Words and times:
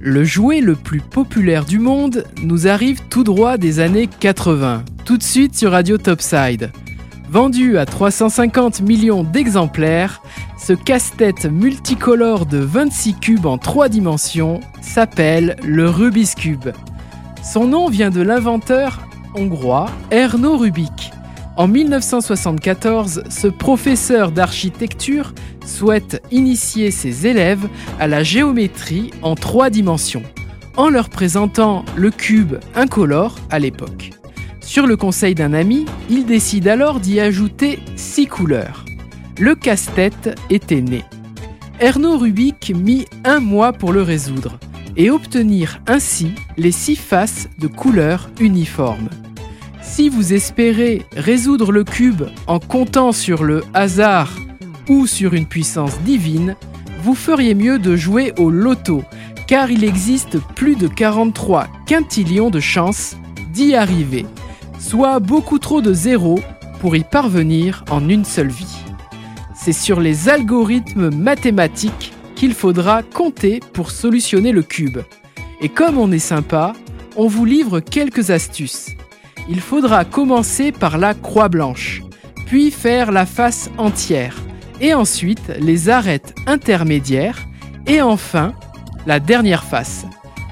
Le 0.00 0.22
jouet 0.22 0.60
le 0.60 0.76
plus 0.76 1.00
populaire 1.00 1.64
du 1.64 1.80
monde 1.80 2.24
nous 2.44 2.68
arrive 2.68 3.00
tout 3.10 3.24
droit 3.24 3.56
des 3.56 3.80
années 3.80 4.06
80, 4.06 4.84
tout 5.04 5.16
de 5.16 5.22
suite 5.24 5.56
sur 5.56 5.72
Radio 5.72 5.98
Topside. 5.98 6.70
Vendu 7.28 7.78
à 7.78 7.84
350 7.84 8.80
millions 8.82 9.24
d'exemplaires, 9.24 10.22
ce 10.56 10.72
casse-tête 10.72 11.46
multicolore 11.46 12.46
de 12.46 12.58
26 12.58 13.14
cubes 13.14 13.46
en 13.46 13.58
3 13.58 13.88
dimensions 13.88 14.60
s'appelle 14.80 15.56
le 15.64 15.90
Rubik's 15.90 16.36
Cube. 16.36 16.68
Son 17.42 17.66
nom 17.66 17.88
vient 17.88 18.10
de 18.10 18.22
l'inventeur 18.22 19.00
hongrois 19.34 19.90
Erno 20.12 20.56
Rubik. 20.56 21.10
En 21.58 21.66
1974, 21.66 23.24
ce 23.28 23.48
professeur 23.48 24.30
d'architecture 24.30 25.34
souhaite 25.66 26.22
initier 26.30 26.92
ses 26.92 27.26
élèves 27.26 27.68
à 27.98 28.06
la 28.06 28.22
géométrie 28.22 29.10
en 29.22 29.34
trois 29.34 29.68
dimensions, 29.68 30.22
en 30.76 30.88
leur 30.88 31.08
présentant 31.08 31.84
le 31.96 32.12
cube 32.12 32.58
incolore 32.76 33.34
à 33.50 33.58
l'époque. 33.58 34.10
Sur 34.60 34.86
le 34.86 34.96
conseil 34.96 35.34
d'un 35.34 35.52
ami, 35.52 35.84
il 36.08 36.26
décide 36.26 36.68
alors 36.68 37.00
d'y 37.00 37.18
ajouter 37.18 37.80
six 37.96 38.28
couleurs. 38.28 38.84
Le 39.40 39.56
casse-tête 39.56 40.38
était 40.50 40.80
né. 40.80 41.02
Erno 41.80 42.18
Rubik 42.18 42.72
mit 42.72 43.06
un 43.24 43.40
mois 43.40 43.72
pour 43.72 43.92
le 43.92 44.02
résoudre 44.02 44.60
et 44.96 45.10
obtenir 45.10 45.80
ainsi 45.88 46.30
les 46.56 46.70
six 46.70 46.94
faces 46.94 47.48
de 47.58 47.66
couleurs 47.66 48.30
uniformes. 48.38 49.08
Si 49.88 50.10
vous 50.10 50.32
espérez 50.32 51.02
résoudre 51.16 51.72
le 51.72 51.82
cube 51.82 52.22
en 52.46 52.60
comptant 52.60 53.10
sur 53.10 53.42
le 53.42 53.64
hasard 53.74 54.30
ou 54.88 55.06
sur 55.06 55.34
une 55.34 55.46
puissance 55.46 55.98
divine, 56.02 56.54
vous 57.02 57.14
feriez 57.14 57.54
mieux 57.54 57.78
de 57.78 57.96
jouer 57.96 58.32
au 58.38 58.50
loto, 58.50 59.02
car 59.48 59.70
il 59.70 59.82
existe 59.82 60.38
plus 60.54 60.76
de 60.76 60.86
43 60.86 61.66
quintillions 61.86 62.50
de 62.50 62.60
chances 62.60 63.16
d'y 63.52 63.74
arriver, 63.74 64.26
soit 64.78 65.18
beaucoup 65.20 65.58
trop 65.58 65.80
de 65.80 65.92
zéros 65.92 66.38
pour 66.80 66.94
y 66.94 67.02
parvenir 67.02 67.84
en 67.90 68.08
une 68.08 68.26
seule 68.26 68.50
vie. 68.50 68.76
C'est 69.54 69.72
sur 69.72 70.00
les 70.00 70.28
algorithmes 70.28 71.10
mathématiques 71.10 72.12
qu'il 72.36 72.54
faudra 72.54 73.02
compter 73.02 73.58
pour 73.72 73.90
solutionner 73.90 74.52
le 74.52 74.62
cube. 74.62 74.98
Et 75.60 75.70
comme 75.70 75.98
on 75.98 76.12
est 76.12 76.20
sympa, 76.20 76.74
on 77.16 77.26
vous 77.26 77.46
livre 77.46 77.80
quelques 77.80 78.30
astuces. 78.30 78.97
Il 79.48 79.60
faudra 79.60 80.04
commencer 80.04 80.72
par 80.72 80.98
la 80.98 81.14
croix 81.14 81.48
blanche, 81.48 82.02
puis 82.46 82.70
faire 82.70 83.10
la 83.12 83.24
face 83.24 83.70
entière, 83.78 84.36
et 84.80 84.92
ensuite 84.92 85.52
les 85.58 85.88
arêtes 85.88 86.34
intermédiaires, 86.46 87.46
et 87.86 88.02
enfin 88.02 88.52
la 89.06 89.20
dernière 89.20 89.64
face. 89.64 90.04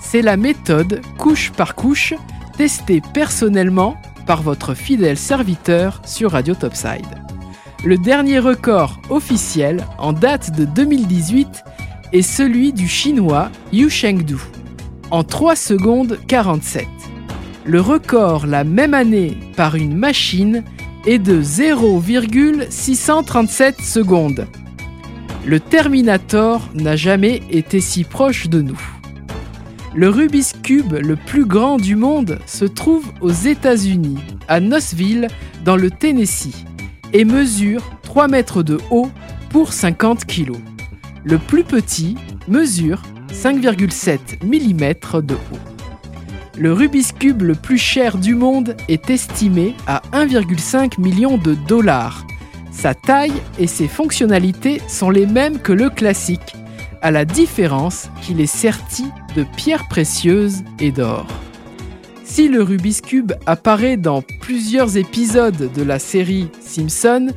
C'est 0.00 0.22
la 0.22 0.36
méthode 0.36 1.00
couche 1.18 1.52
par 1.52 1.76
couche 1.76 2.14
testée 2.56 3.00
personnellement 3.14 3.96
par 4.26 4.42
votre 4.42 4.74
fidèle 4.74 5.16
serviteur 5.16 6.02
sur 6.04 6.32
Radio 6.32 6.54
Topside. 6.54 7.06
Le 7.84 7.96
dernier 7.96 8.40
record 8.40 9.00
officiel 9.08 9.84
en 9.98 10.12
date 10.12 10.54
de 10.56 10.64
2018 10.64 11.64
est 12.12 12.22
celui 12.22 12.72
du 12.72 12.88
chinois 12.88 13.50
Yu 13.72 13.88
Chengdu, 13.88 14.36
en 15.10 15.22
3 15.22 15.54
secondes 15.54 16.18
47. 16.26 16.86
Le 17.66 17.80
record 17.80 18.46
la 18.46 18.64
même 18.64 18.94
année 18.94 19.36
par 19.54 19.74
une 19.74 19.94
machine 19.94 20.64
est 21.06 21.18
de 21.18 21.42
0,637 21.42 23.82
secondes. 23.82 24.46
Le 25.46 25.60
Terminator 25.60 26.66
n'a 26.74 26.96
jamais 26.96 27.42
été 27.50 27.80
si 27.80 28.04
proche 28.04 28.48
de 28.48 28.62
nous. 28.62 28.80
Le 29.94 30.08
Rubik's 30.08 30.54
Cube 30.62 30.94
le 30.94 31.16
plus 31.16 31.44
grand 31.44 31.76
du 31.76 31.96
monde 31.96 32.38
se 32.46 32.64
trouve 32.64 33.12
aux 33.20 33.30
États-Unis, 33.30 34.18
à 34.48 34.60
Knoxville, 34.60 35.28
dans 35.64 35.76
le 35.76 35.90
Tennessee, 35.90 36.64
et 37.12 37.24
mesure 37.24 37.82
3 38.02 38.28
mètres 38.28 38.62
de 38.62 38.78
haut 38.90 39.10
pour 39.50 39.72
50 39.72 40.24
kg. 40.24 40.52
Le 41.24 41.38
plus 41.38 41.64
petit 41.64 42.16
mesure 42.48 43.02
5,7 43.32 44.44
mm 44.44 45.22
de 45.22 45.34
haut. 45.34 45.69
Le 46.60 46.74
Rubik's 46.74 47.12
Cube 47.12 47.40
le 47.40 47.54
plus 47.54 47.78
cher 47.78 48.18
du 48.18 48.34
monde 48.34 48.76
est 48.86 49.08
estimé 49.08 49.74
à 49.86 50.02
1,5 50.12 51.00
million 51.00 51.38
de 51.38 51.54
dollars. 51.54 52.26
Sa 52.70 52.92
taille 52.92 53.32
et 53.58 53.66
ses 53.66 53.88
fonctionnalités 53.88 54.82
sont 54.86 55.08
les 55.08 55.24
mêmes 55.24 55.58
que 55.58 55.72
le 55.72 55.88
classique, 55.88 56.54
à 57.00 57.10
la 57.10 57.24
différence 57.24 58.10
qu'il 58.20 58.42
est 58.42 58.44
serti 58.44 59.06
de 59.34 59.46
pierres 59.56 59.88
précieuses 59.88 60.62
et 60.80 60.92
d'or. 60.92 61.26
Si 62.24 62.46
le 62.46 62.62
Rubik's 62.62 63.00
Cube 63.00 63.32
apparaît 63.46 63.96
dans 63.96 64.20
plusieurs 64.42 64.98
épisodes 64.98 65.72
de 65.72 65.82
la 65.82 65.98
série 65.98 66.50
Simpson, 66.60 67.28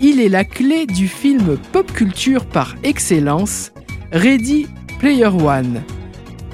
il 0.00 0.20
est 0.20 0.28
la 0.28 0.44
clé 0.44 0.86
du 0.86 1.08
film 1.08 1.58
pop 1.72 1.90
culture 1.92 2.46
par 2.46 2.76
excellence, 2.84 3.72
Ready 4.12 4.68
Player 5.00 5.26
One. 5.26 5.82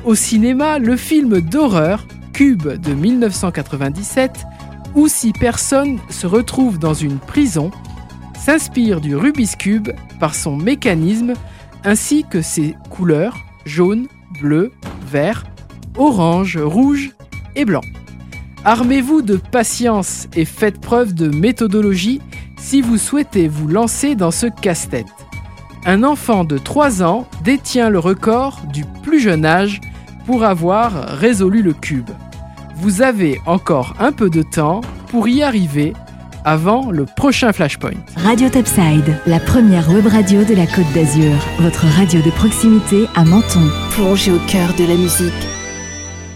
Au 0.07 0.15
cinéma, 0.15 0.79
le 0.79 0.97
film 0.97 1.41
d'horreur 1.41 2.07
Cube 2.33 2.69
de 2.69 2.95
1997, 2.95 4.47
où 4.95 5.09
six 5.09 5.33
personnes 5.33 5.99
se 6.11 6.29
retrouvent 6.29 6.79
dans 6.79 6.95
une 6.95 7.19
prison, 7.19 7.73
s'inspire 8.39 9.01
du 9.01 9.17
Rubik's 9.17 9.57
Cube 9.57 9.89
par 10.21 10.37
son 10.37 10.57
mécanisme 10.57 11.33
ainsi 11.83 12.25
que 12.31 12.41
ses 12.41 12.77
couleurs 12.89 13.37
jaune, 13.65 14.07
bleu, 14.41 14.71
vert, 15.11 15.43
orange, 15.97 16.57
rouge 16.57 17.11
et 17.57 17.65
blanc. 17.65 17.83
Armez-vous 18.65 19.23
de 19.23 19.37
patience 19.37 20.29
et 20.37 20.45
faites 20.45 20.81
preuve 20.81 21.15
de 21.15 21.37
méthodologie 21.37 22.21
si 22.57 22.81
vous 22.81 22.97
souhaitez 22.97 23.49
vous 23.49 23.67
lancer 23.67 24.15
dans 24.15 24.31
ce 24.31 24.47
casse-tête. 24.47 25.07
Un 25.85 26.05
enfant 26.05 26.45
de 26.45 26.59
3 26.59 27.03
ans 27.03 27.27
détient 27.43 27.91
le 27.91 27.99
record 27.99 28.61
du 28.73 28.85
plus 29.03 29.19
jeune 29.19 29.45
âge 29.45 29.81
pour 30.27 30.45
avoir 30.45 30.93
résolu 30.93 31.63
le 31.63 31.73
cube. 31.73 32.11
Vous 32.75 33.01
avez 33.01 33.41
encore 33.47 33.95
un 33.99 34.13
peu 34.13 34.29
de 34.29 34.43
temps 34.43 34.83
pour 35.09 35.29
y 35.29 35.43
arriver 35.43 35.95
avant 36.45 36.91
le 36.91 37.07
prochain 37.07 37.53
Flashpoint. 37.53 37.99
Radio 38.17 38.49
Topside, 38.49 39.19
la 39.27 39.41
première 39.41 39.91
web 39.91 40.07
radio 40.07 40.45
de 40.45 40.55
la 40.55 40.67
Côte 40.67 40.93
d'Azur, 40.95 41.33
votre 41.61 41.87
radio 41.97 42.21
de 42.21 42.31
proximité 42.31 43.07
à 43.17 43.25
Menton. 43.25 43.69
Plongez 43.93 44.33
au 44.33 44.39
cœur 44.47 44.75
de 44.79 44.85
la 44.85 44.95
musique 44.95 45.56